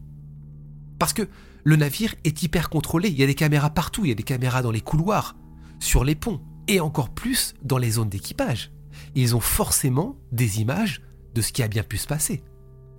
[0.99, 1.29] Parce que
[1.65, 4.23] le navire est hyper contrôlé, il y a des caméras partout, il y a des
[4.23, 5.37] caméras dans les couloirs,
[5.81, 8.73] sur les ponts, et encore plus dans les zones d'équipage.
[9.15, 11.03] Ils ont forcément des images
[11.35, 12.43] de ce qui a bien pu se passer.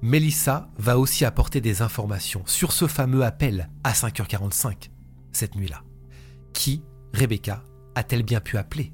[0.02, 4.90] Mélissa va aussi apporter des informations sur ce fameux appel à 5h45
[5.32, 5.84] cette nuit-là.
[6.54, 6.84] Qui
[7.14, 7.64] Rebecca
[8.00, 8.94] a-t-elle bien pu appeler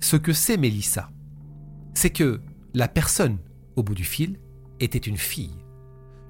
[0.00, 1.10] Ce que sait Mélissa,
[1.94, 2.40] c'est que
[2.72, 3.38] la personne
[3.76, 4.40] au bout du fil
[4.80, 5.56] était une fille,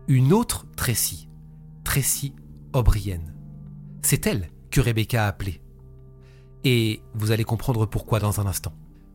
[0.09, 1.29] une autre Tracy,
[1.85, 2.35] Tracy
[2.73, 3.21] O'Brien.
[4.03, 5.63] C'est elle que Rebecca a appelée.
[6.65, 8.75] Et vous allez comprendre pourquoi dans un instant.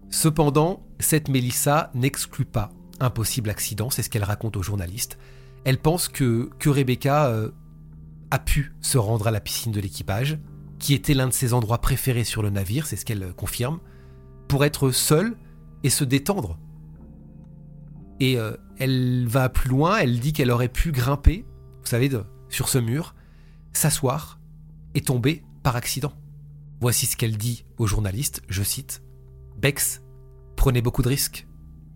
[0.10, 5.18] Cependant, cette Mélissa n'exclut pas un possible accident, c'est ce qu'elle raconte aux journalistes.
[5.66, 7.52] Elle pense que, Rebecca euh,
[8.32, 10.40] a pu se rendre à la piscine de l'équipage,
[10.80, 13.80] qui était l'un de ses endroits préférés sur le navire, c'est ce qu'elle confirme,
[14.48, 15.38] pour être seule
[15.84, 16.58] et se détendre.
[18.20, 21.46] Et euh, elle va plus loin, elle dit qu'elle aurait pu grimper,
[21.82, 22.10] vous savez,
[22.50, 23.16] sur ce mur,
[23.74, 24.40] s'asseoir
[24.96, 26.14] et tomber par accident.
[26.82, 29.04] Voici ce qu'elle dit aux journalistes, je cite,
[29.58, 30.02] Bex
[30.56, 31.46] prenait beaucoup de risques.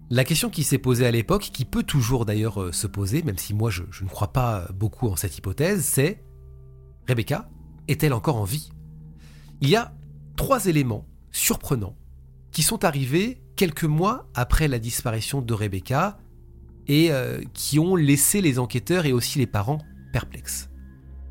[0.10, 3.38] La question qui s'est posée à l'époque, qui peut toujours d'ailleurs euh, se poser, même
[3.38, 6.24] si moi je ne crois pas beaucoup en cette hypothèse, c'est
[7.08, 7.50] Rebecca
[7.88, 8.72] est-elle encore en vie?
[9.62, 9.94] Il y a
[10.36, 11.96] trois éléments surprenants
[12.52, 16.18] qui sont arrivés quelques mois après la disparition de Rebecca
[16.88, 19.80] et euh, qui ont laissé les enquêteurs et aussi les parents
[20.12, 20.70] perplexes.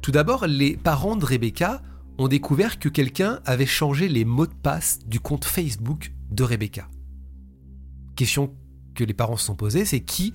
[0.00, 1.82] Tout d'abord, les parents de Rebecca
[2.18, 6.88] ont découvert que quelqu'un avait changé les mots de passe du compte Facebook de Rebecca.
[8.16, 8.54] Question
[8.94, 10.34] que les parents se sont posées, c'est qui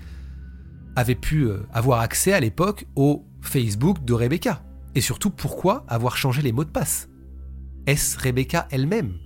[0.96, 4.64] avait pu euh, avoir accès à l'époque au Facebook de Rebecca?
[4.96, 7.10] Et surtout, pourquoi avoir changé les mots de passe?
[7.86, 9.18] Est-ce Rebecca elle-même?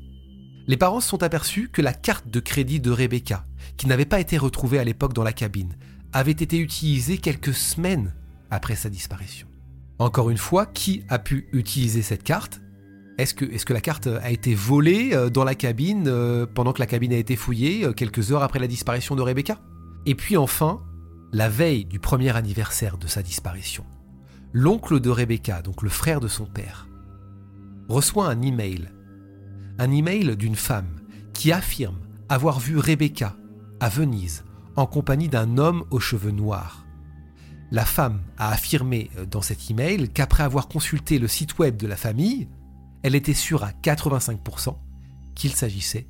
[0.67, 3.45] Les parents se sont aperçus que la carte de crédit de Rebecca,
[3.78, 5.76] qui n'avait pas été retrouvée à l'époque dans la cabine,
[6.13, 8.13] avait été utilisée quelques semaines
[8.50, 9.47] après sa disparition.
[9.97, 12.62] Encore une fois, qui a pu utiliser cette carte?
[13.17, 16.88] Est-ce que, la carte a été volée euh, dans la cabine euh, pendant que la
[16.88, 19.60] cabine a été fouillée euh, quelques heures après la disparition de Rebecca?
[20.08, 20.82] Et puis enfin,
[21.32, 23.86] la veille du premier anniversaire de sa disparition,
[24.53, 26.87] l'oncle de Rebecca, donc le frère de son père,
[27.87, 28.89] reçoit un email.
[29.79, 30.99] Un email d'une femme
[31.33, 33.35] qui affirme avoir vu Rebecca
[33.79, 34.43] à Venise
[34.75, 36.85] en compagnie d'un homme aux cheveux noirs.
[37.71, 41.95] La femme a affirmé dans cet email qu'après avoir consulté le site web de la
[41.95, 42.49] famille,
[43.03, 44.75] elle était sûre à 85%
[45.35, 46.07] qu'il s'agissait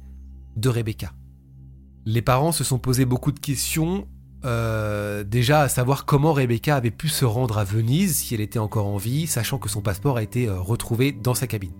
[0.55, 1.13] de Rebecca.
[2.05, 4.07] Les parents se sont posé beaucoup de questions,
[4.45, 8.59] euh, déjà à savoir comment Rebecca avait pu se rendre à Venise si elle était
[8.59, 11.73] encore en vie, sachant que son passeport a été euh, retrouvé dans sa cabine.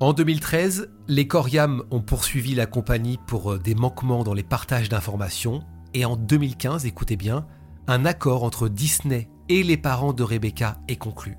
[0.00, 4.88] En 2013, les Coriam ont poursuivi la compagnie pour euh, des manquements dans les partages
[4.88, 5.62] d'informations,
[5.94, 7.46] et en 2015, écoutez bien,
[7.86, 11.36] un accord entre Disney et les parents de Rebecca est conclu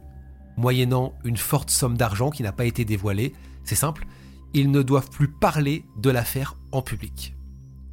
[0.58, 3.34] moyennant une forte somme d'argent qui n'a pas été dévoilée.
[3.64, 4.06] C'est simple,
[4.54, 7.36] ils ne doivent plus parler de l'affaire en public.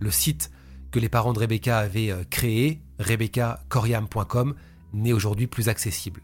[0.00, 0.50] Le site
[0.98, 4.54] les parents de Rebecca avaient euh, créé, rebeccacoriam.com,
[4.92, 6.22] n'est aujourd'hui plus accessible.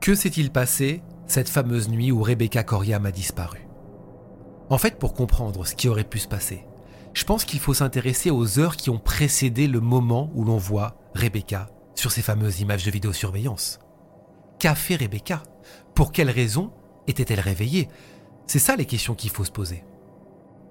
[0.00, 3.68] Que s'est-il passé cette fameuse nuit où Rebecca Coriam a disparu?
[4.70, 6.64] En fait, pour comprendre ce qui aurait pu se passer,
[7.12, 10.96] je pense qu'il faut s'intéresser aux heures qui ont précédé le moment où l'on voit
[11.14, 13.78] Rebecca sur ces fameuses images de vidéosurveillance.
[14.58, 15.42] Qu'a fait Rebecca?
[15.94, 16.72] Pour quelles raisons
[17.06, 17.88] était-elle réveillée?
[18.50, 19.84] C'est ça les questions qu'il faut se poser.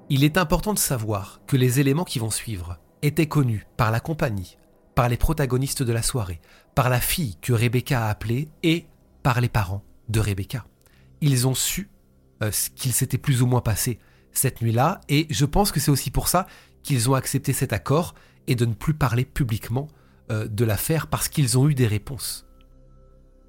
[0.09, 4.01] Il est important de savoir que les éléments qui vont suivre étaient connus par la
[4.01, 4.57] compagnie,
[4.95, 6.41] par les protagonistes de la soirée,
[6.75, 8.87] par la fille que Rebecca a appelée et
[9.23, 10.65] par les parents de Rebecca.
[11.21, 11.89] Ils ont su
[12.43, 13.99] euh, ce qu'il s'était plus ou moins passé
[14.33, 16.47] cette nuit-là, et je pense que c'est aussi pour ça
[16.83, 18.13] qu'ils ont accepté cet accord
[18.47, 19.87] et de ne plus parler publiquement
[20.31, 22.45] euh, de l'affaire parce qu'ils ont eu des réponses.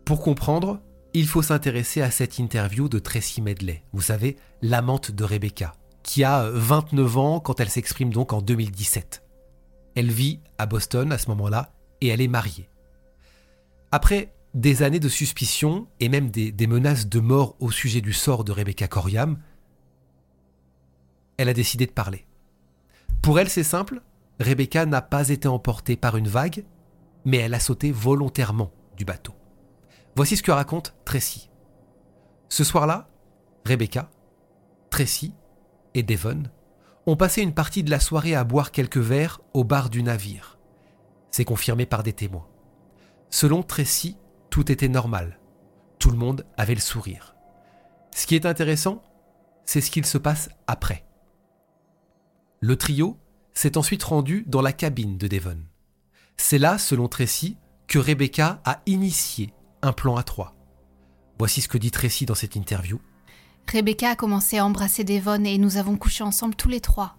[0.04, 0.80] Pour comprendre,
[1.14, 6.24] il faut s'intéresser à cette interview de Tracy Medley, vous savez, l'amante de Rebecca, qui
[6.24, 9.22] a 29 euh, ans quand elle s'exprime donc en 2017.
[9.96, 12.68] Elle vit à Boston à ce moment-là et elle est mariée.
[13.92, 18.12] Après des années de suspicion et même des, des, menaces de mort au sujet du
[18.12, 19.38] sort de Rebecca Coriam,
[21.36, 22.26] elle a décidé de parler.
[23.22, 24.02] Pour elle, c'est simple,
[24.40, 26.64] Rebecca n'a pas été emportée par une vague,
[27.24, 29.34] mais elle a sauté volontairement du bateau.
[30.16, 31.50] Voici ce que raconte Tracy.
[32.48, 33.08] Ce soir-là,
[33.64, 34.10] Rebecca,
[34.90, 35.32] Tracy
[35.94, 36.42] et Devon
[37.06, 40.58] ont passé une partie de la soirée à boire quelques verres au bar du navire.
[41.30, 42.48] C'est confirmé par des témoins.
[43.30, 44.16] Selon Tracy,
[44.50, 45.38] tout était normal.
[45.98, 47.36] Tout le monde avait le sourire.
[48.12, 49.02] Ce qui est intéressant,
[49.64, 51.04] c'est ce qu'il se passe après.
[52.60, 53.18] Le trio
[53.54, 55.58] s'est ensuite rendu dans la cabine de Devon.
[56.36, 60.54] C'est là, selon Tracy, que Rebecca a initié un plan à trois.
[61.38, 63.00] Voici ce que dit Tracy dans cette interview.
[63.70, 67.16] Rebecca a commencé à embrasser Devon et nous avons couché ensemble tous les trois.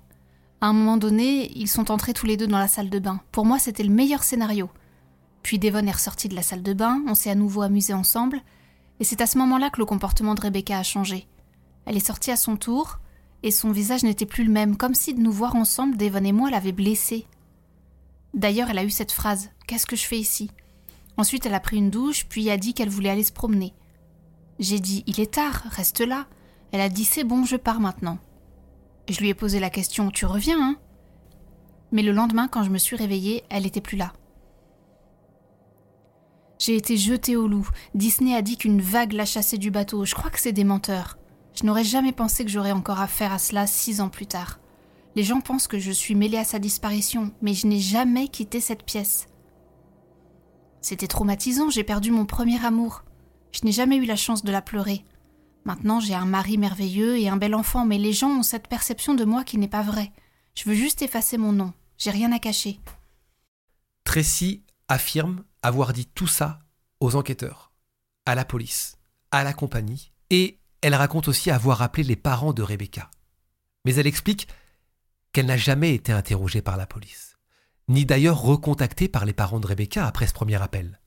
[0.59, 3.21] À un moment donné, ils sont entrés tous les deux dans la salle de bain.
[3.31, 4.69] Pour moi, c'était le meilleur scénario.
[5.41, 8.41] Puis Devon est ressorti de la salle de bain, on s'est à nouveau amusés ensemble,
[8.99, 11.27] et c'est à ce moment-là que le comportement de Rebecca a changé.
[11.85, 12.99] Elle est sortie à son tour,
[13.41, 16.31] et son visage n'était plus le même, comme si de nous voir ensemble, Devon et
[16.31, 17.25] moi l'avaient blessée.
[18.35, 20.51] D'ailleurs, elle a eu cette phrase Qu'est-ce que je fais ici?
[21.17, 23.73] Ensuite, elle a pris une douche, puis a dit qu'elle voulait aller se promener.
[24.59, 26.27] J'ai dit Il est tard, reste là.
[26.71, 28.19] Elle a dit C'est bon, je pars maintenant.
[29.09, 30.75] Je lui ai posé la question Tu reviens, hein?
[31.91, 34.13] Mais le lendemain, quand je me suis réveillée, elle n'était plus là.
[36.59, 37.67] J'ai été jetée au loup.
[37.95, 40.05] Disney a dit qu'une vague l'a chassée du bateau.
[40.05, 41.17] Je crois que c'est des menteurs.
[41.55, 44.59] Je n'aurais jamais pensé que j'aurais encore affaire à cela six ans plus tard.
[45.15, 48.61] Les gens pensent que je suis mêlée à sa disparition, mais je n'ai jamais quitté
[48.61, 49.27] cette pièce.
[50.81, 53.03] C'était traumatisant, j'ai perdu mon premier amour.
[53.51, 55.05] Je n'ai jamais eu la chance de la pleurer.
[55.63, 59.13] Maintenant, j'ai un mari merveilleux et un bel enfant, mais les gens ont cette perception
[59.13, 60.11] de moi qui n'est pas vraie.
[60.55, 61.73] Je veux juste effacer mon nom.
[61.97, 62.79] J'ai rien à cacher.
[64.03, 66.59] Tracy affirme avoir dit tout ça
[66.99, 67.71] aux enquêteurs,
[68.25, 68.97] à la police,
[69.29, 73.11] à la compagnie et elle raconte aussi avoir appelé les parents de Rebecca.
[73.85, 74.47] Mais elle explique
[75.31, 77.30] qu'elle n'a jamais été interrogée par la police,
[77.91, 80.99] ni d'ailleurs recontactée par les parents de Rebecca après ce premier appel.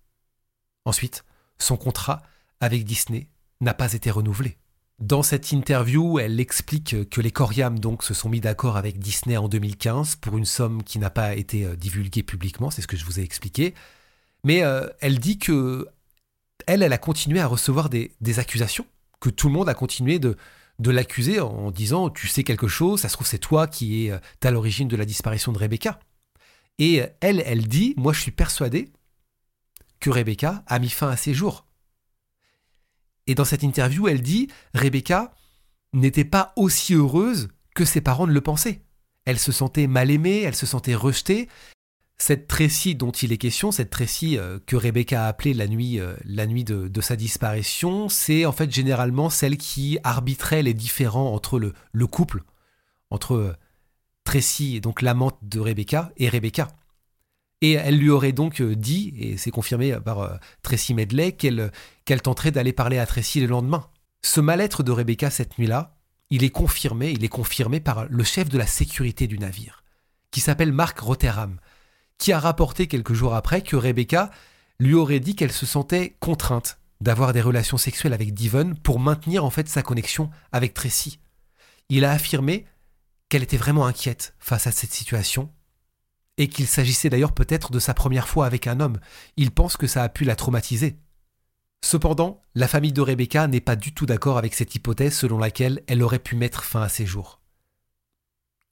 [0.84, 1.24] Ensuite,
[1.58, 2.22] son contrat
[2.60, 3.28] avec Disney
[3.60, 4.58] n'a pas été renouvelé.
[5.00, 9.36] Dans cette interview, elle explique que les Coriam donc se sont mis d'accord avec Disney
[9.36, 12.96] en 2015 pour une somme qui n'a pas été euh, divulguée publiquement, c'est ce que
[12.96, 13.74] je vous ai expliqué.
[14.44, 15.88] Mais euh, elle dit que
[16.66, 18.86] elle, a continué à recevoir des, accusations,
[19.20, 20.36] que tout le monde a continué de,
[20.78, 24.10] de l'accuser en disant tu sais quelque chose, ça se trouve c'est toi qui es
[24.12, 25.98] euh, à l'origine de la disparition de Rebecca.
[26.78, 28.92] Et elle, elle dit moi je suis persuadée
[30.00, 31.66] que Rebecca a mis fin à ses jours.
[33.26, 35.34] Et dans cette interview, elle dit Rebecca
[35.92, 38.82] n'était pas aussi heureuse que ses parents ne le pensaient.
[39.24, 41.48] Elle se sentait mal aimée, elle se sentait rejetée.
[42.16, 45.98] Cette Tracy dont il est question, cette Tracy euh, que Rebecca a appelée la nuit,
[45.98, 51.32] euh, la nuit de, sa disparition, c'est en fait généralement celle qui arbitrait les différends
[51.34, 52.44] entre le, le couple,
[53.10, 53.56] entre
[54.24, 56.68] Tracy, donc l'amante de Rebecca, et Rebecca.
[57.60, 61.70] Et elle lui aurait donc euh, dit, et c'est confirmé par euh, Tracy Medley, qu'elle
[62.04, 63.88] qu'elle tenterait d'aller parler à Tracy le lendemain.
[64.22, 65.96] Ce mal-être de Rebecca cette nuit-là,
[66.30, 69.84] il est confirmé, il est confirmé par le chef de la sécurité du navire,
[70.30, 71.58] qui s'appelle Mark Rotherham,
[72.18, 74.30] qui a rapporté quelques jours après que Rebecca
[74.80, 79.44] lui aurait dit qu'elle se sentait contrainte d'avoir des relations sexuelles avec Devon pour maintenir
[79.44, 81.18] en fait sa connexion avec Tracy.
[81.88, 82.66] Il a affirmé
[83.28, 85.50] qu'elle était vraiment inquiète face à cette situation
[86.36, 88.98] et qu'il s'agissait d'ailleurs peut-être de sa première fois avec un homme.
[89.36, 90.98] Il pense que ça a pu la traumatiser.
[91.84, 95.82] Cependant, la famille de Rebecca n'est pas du tout d'accord avec cette hypothèse selon laquelle
[95.86, 97.40] elle aurait pu mettre fin à ses jours.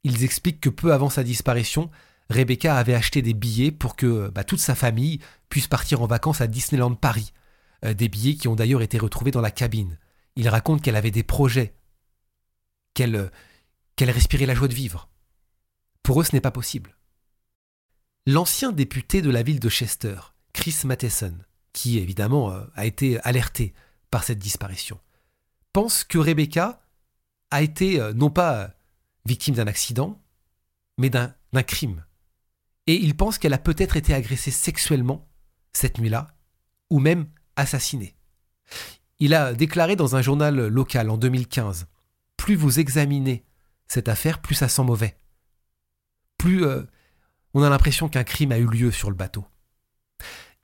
[0.04, 1.90] Ils expliquent que peu avant sa disparition,
[2.30, 6.40] Rebecca avait acheté des billets pour que bah, toute sa famille puisse partir en vacances
[6.40, 7.32] à Disneyland Paris,
[7.84, 9.98] euh, des billets qui ont d'ailleurs été retrouvés dans la cabine.
[10.34, 11.74] Il raconte qu'elle avait des projets,
[12.94, 13.28] qu'elle euh,
[14.10, 15.08] qu'elle la joie de vivre.
[16.02, 16.96] Pour eux, ce n'est pas possible
[18.26, 20.16] l'ancien député de la ville de Chester,
[20.52, 21.34] Chris Matheson,
[21.72, 23.74] qui évidemment euh, a été alerté
[24.10, 25.00] par cette disparition,
[25.72, 26.82] pense que Rebecca
[27.50, 28.68] a été euh, non pas euh,
[29.26, 30.22] victime d'un accident,
[30.98, 31.34] mais d'un
[31.66, 32.04] crime.
[32.86, 35.28] Et il pense qu'elle a peut-être été agressée sexuellement
[35.72, 36.28] cette nuit-là,
[36.90, 38.14] ou même assassinée.
[39.18, 41.86] Il a déclaré dans un journal local en 2015
[42.36, 43.44] Plus vous examinez
[43.88, 45.16] cette affaire, plus ça sent mauvais.
[46.38, 46.64] Plus
[47.54, 49.44] on a l'impression qu'un crime a eu lieu sur le bateau.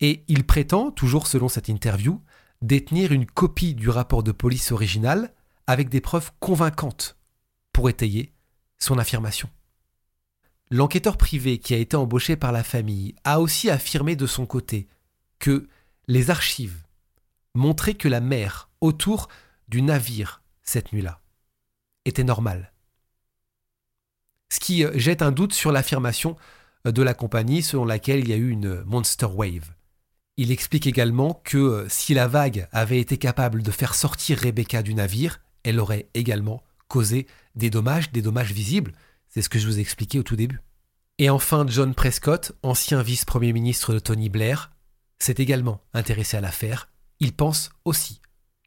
[0.01, 2.23] Et il prétend, toujours selon cette interview,
[2.63, 5.33] détenir une copie du rapport de police original
[5.67, 7.17] avec des preuves convaincantes
[7.73, 8.33] pour étayer
[8.79, 9.51] son affirmation.
[10.71, 14.89] L'enquêteur privé qui a été embauché par la famille a aussi affirmé de son côté
[15.39, 15.69] que
[16.07, 16.85] les archives
[17.55, 19.29] montraient que la mer autour
[19.69, 21.21] du navire cette nuit-là
[22.05, 22.73] était normale.
[24.51, 26.37] Ce qui jette un doute sur l'affirmation
[26.85, 29.75] de la compagnie selon laquelle il y a eu une monster wave.
[30.37, 34.83] Il explique également que euh, si la vague avait été capable de faire sortir Rebecca
[34.83, 38.93] du navire, elle aurait également causé des dommages, des dommages visibles.
[39.29, 40.61] C'est ce que je vous ai expliqué au tout début.
[41.19, 44.71] Et enfin, John Prescott, ancien vice-premier ministre de Tony Blair,
[45.19, 46.89] s'est également intéressé à l'affaire.
[47.19, 48.21] Il pense aussi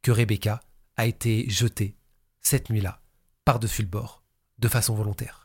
[0.04, 0.60] que Rebecca
[0.98, 1.96] a été jetée
[2.42, 3.02] cette nuit-là
[3.46, 4.24] par-dessus le bord
[4.60, 5.41] de façon volontaire.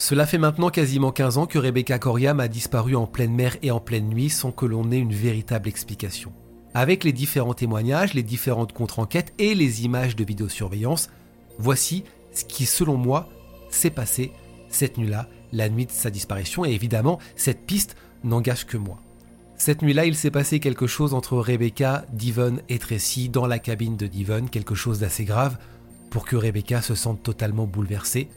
[0.00, 3.70] Cela fait maintenant quasiment 15 ans que Rebecca Coriam a disparu en pleine mer et
[3.70, 6.32] en pleine nuit sans que l'on ait une véritable explication.
[6.72, 11.10] Avec les différents témoignages, les différentes contre-enquêtes et les images de vidéosurveillance,
[11.58, 13.28] voici ce qui, selon moi,
[13.68, 14.32] s'est passé
[14.70, 19.02] cette nuit-là, la nuit de sa disparition, et évidemment, cette piste n'engage que moi.
[19.58, 23.98] Cette nuit-là, il s'est passé quelque chose entre Rebecca, Devon et Tracy dans la cabine
[23.98, 25.58] de Devon, quelque chose d'assez grave
[26.08, 28.30] pour que Rebecca se sente totalement bouleversée.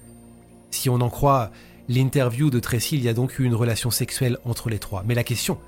[0.73, 1.51] Si on en croit
[1.87, 5.03] l'interview de Tracy, il y a donc eu une relation sexuelle entre les trois.
[5.05, 5.59] Mais la question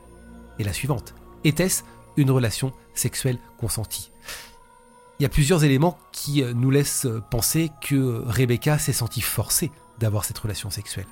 [0.58, 1.14] est la suivante.
[1.44, 1.84] Était-ce
[2.18, 4.12] une relation sexuelle consentie?
[5.20, 9.72] Il y a plusieurs éléments qui euh, nous laissent penser que Rebecca s'est sentie forcée
[10.00, 11.08] d'avoir cette relation sexuelle.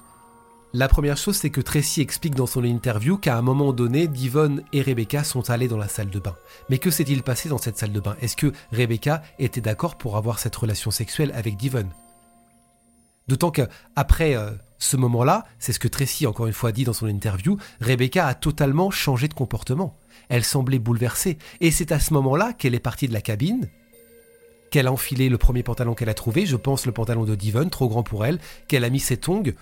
[0.74, 4.64] La première chose, c'est que Tracy explique dans son interview qu'à un moment donné, Divon
[4.74, 6.36] et Rebecca sont allés dans la salle de bain.
[6.68, 8.16] Mais que s'est-il passé dans cette salle de bain?
[8.22, 11.88] Est-ce que Rebecca était d'accord pour avoir cette relation sexuelle avec Divon
[13.28, 17.08] D'autant qu'après euh, ce moment-là, c'est ce que Tracy encore une fois dit dans son
[17.08, 19.98] interview, Rebecca a totalement changé de comportement.
[20.30, 21.38] Elle semblait bouleversée.
[21.62, 23.70] Et c'est à ce moment-là qu'elle est partie de la cabine,
[24.72, 27.70] qu'elle a enfilé le premier pantalon qu'elle a trouvé, je pense le pantalon de Devon,
[27.70, 29.54] trop grand pour elle, qu'elle a mis ses tongs,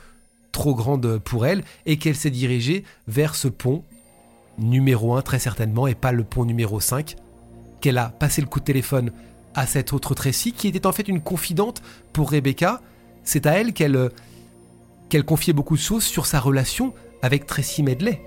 [0.51, 3.83] trop grandes pour elle, et qu'elle s'est dirigée vers ce pont
[4.57, 7.15] numéro 1 très certainement, et pas le pont numéro 5,
[7.81, 9.11] qu'elle a passé le coup de téléphone
[9.53, 11.81] à cette autre Tracy, qui était en fait une confidente
[12.13, 12.81] pour Rebecca,
[13.23, 14.09] c'est à elle qu'elle
[15.09, 18.21] qu'elle confiait beaucoup de choses sur sa relation avec Tracy Medley.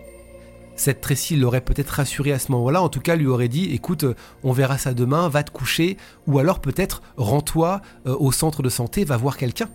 [0.76, 4.04] Cette Tracy l'aurait peut-être rassuré à ce moment-là, en tout cas lui aurait dit écoute,
[4.42, 8.68] on verra ça demain, va te coucher, ou alors peut-être rends-toi euh, au centre de
[8.68, 9.70] santé, va voir quelqu'un.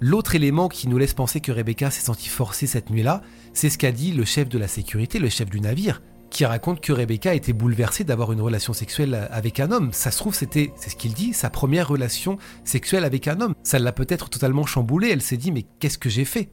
[0.00, 3.22] L'autre élément qui nous laisse penser que Rebecca s'est sentie forcée cette nuit-là,
[3.54, 6.00] c'est ce qu'a dit le chef de la sécurité, le chef du navire,
[6.36, 9.94] qui raconte que Rebecca était bouleversée d'avoir une relation sexuelle avec un homme.
[9.94, 13.54] Ça se trouve, c'était, c'est ce qu'il dit, sa première relation sexuelle avec un homme.
[13.62, 15.08] Ça l'a peut-être totalement chamboulée.
[15.08, 16.50] Elle s'est dit, mais qu'est-ce que j'ai fait?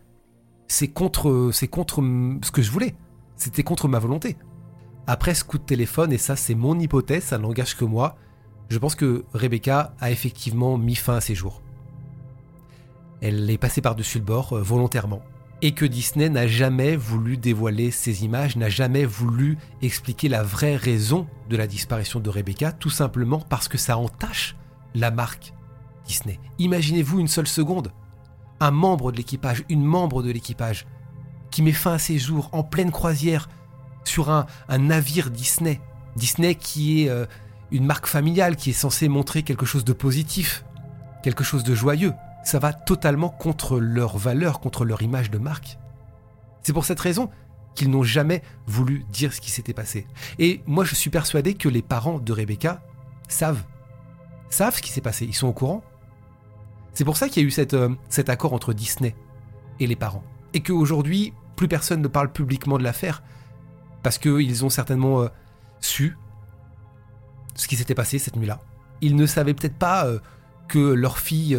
[0.69, 2.01] C'est contre, c'est contre
[2.43, 2.95] ce que je voulais.
[3.35, 4.37] C'était contre ma volonté.
[5.05, 8.15] Après ce coup de téléphone, et ça c'est mon hypothèse, ça n'engage que moi,
[8.69, 11.61] je pense que Rebecca a effectivement mis fin à ses jours.
[13.19, 15.21] Elle est passée par-dessus le bord euh, volontairement.
[15.65, 20.75] Et que Disney n'a jamais voulu dévoiler ces images, n'a jamais voulu expliquer la vraie
[20.75, 24.57] raison de la disparition de Rebecca, tout simplement parce que ça entache
[24.93, 25.53] la marque
[26.05, 26.37] Disney.
[26.59, 27.93] Imaginez-vous une seule seconde,
[28.59, 30.85] un membre de l'équipage, une membre de l'équipage,
[31.49, 33.47] qui met fin à ses jours en pleine croisière
[34.03, 34.45] sur un,
[34.77, 35.79] navire Disney.
[36.17, 37.25] Disney qui est euh,
[37.71, 40.65] une marque familiale, qui est censée montrer quelque chose de positif,
[41.23, 42.11] quelque chose de joyeux
[42.43, 45.77] ça va totalement contre leur valeur, contre leur image de marque.
[46.61, 47.29] C'est pour cette raison
[47.75, 50.07] qu'ils n'ont jamais voulu dire ce qui s'était passé.
[50.39, 52.81] Et moi, je suis persuadé que les parents de Rebecca
[53.27, 53.63] savent,
[54.49, 55.83] savent ce qui s'est passé, ils sont au courant.
[56.93, 59.15] C'est pour ça qu'il y a eu euh, cet accord entre Disney
[59.79, 60.23] et les parents.
[60.53, 63.23] Et qu'aujourd'hui, plus personne ne parle publiquement de l'affaire,
[64.03, 65.27] parce qu'ils ont certainement euh,
[65.79, 66.17] su
[67.55, 68.59] ce qui s'était passé cette nuit-là.
[69.01, 70.19] Ils ne savaient peut-être pas euh,
[70.67, 71.57] que leur fille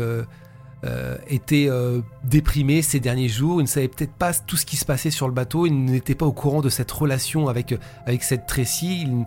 [0.84, 4.76] euh, était euh, déprimé ces derniers jours, il ne savait peut-être pas tout ce qui
[4.76, 7.74] se passait sur le bateau, il n'était pas au courant de cette relation avec,
[8.04, 9.24] avec cette Tracy, il,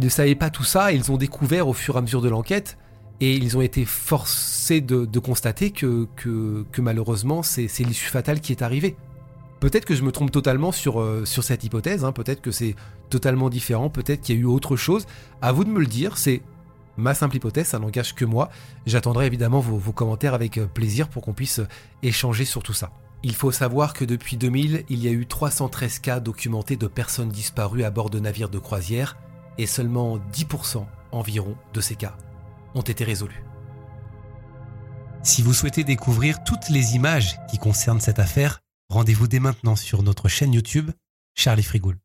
[0.00, 2.78] ne savait pas tout ça, ils ont découvert au fur et à mesure de l'enquête,
[3.20, 8.62] et ils ont été forcés de, constater que, que, malheureusement c'est l'issue fatale qui est
[8.62, 8.96] arrivée.
[9.60, 12.12] Peut-être que je me trompe totalement sur, euh, sur cette hypothèse, hein.
[12.12, 12.76] peut-être que c'est
[13.10, 15.04] totalement différent, peut-être qu'il y a eu autre chose.
[15.42, 16.40] À vous de me le dire, c'est
[16.98, 18.50] ma simple hypothèse, ça n'engage que moi.
[18.84, 21.68] J'attendrai évidemment vos, commentaires avec euh, plaisir pour qu'on puisse euh,
[22.02, 22.90] échanger sur tout ça.
[23.22, 27.30] Il faut savoir que depuis 2000, il y a eu 313 cas documentés de personnes
[27.30, 29.16] disparues à bord de navires de croisière,
[29.56, 32.16] et seulement 10% environ de ces cas
[32.74, 33.42] ont été résolus.
[35.22, 40.02] Si vous souhaitez découvrir toutes les images qui concernent cette affaire, rendez-vous dès maintenant sur
[40.02, 40.90] notre chaîne YouTube
[41.34, 41.98] Charlie Frigoul.